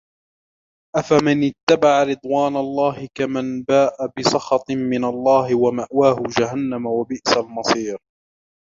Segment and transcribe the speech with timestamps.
[0.95, 7.97] أَفَمَنِ اتَّبَعَ رِضْوَانَ اللَّهِ كَمَنْ بَاءَ بِسَخَطٍ مِنَ اللَّهِ وَمَأْوَاهُ جَهَنَّمُ وَبِئْسَ الْمَصِيرُ